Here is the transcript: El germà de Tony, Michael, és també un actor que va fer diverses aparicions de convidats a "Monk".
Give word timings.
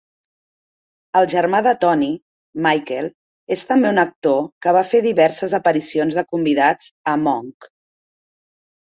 El 1.19 1.25
germà 1.31 1.57
de 1.65 1.73
Tony, 1.81 2.05
Michael, 2.67 3.09
és 3.55 3.63
també 3.71 3.91
un 3.95 4.03
actor 4.03 4.39
que 4.67 4.73
va 4.77 4.83
fer 4.93 5.01
diverses 5.07 5.53
aparicions 5.59 6.17
de 6.21 6.23
convidats 6.33 6.89
a 7.13 7.15
"Monk". 7.27 7.69